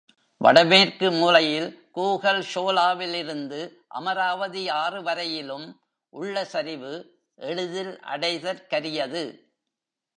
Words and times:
வட 0.41 0.63
மேற்கு 0.63 1.11
மூலையில், 1.11 1.67
கூகல் 1.95 2.43
ஷோலாவிலிருந்து 2.53 3.59
அமராவதி 3.87 4.69
ஆறுவரையிலும் 4.69 5.67
உள்ள 6.13 6.45
சரிவு 6.45 6.93
எளிதில் 7.39 7.99
அடைதற்கரியது. 8.05 9.23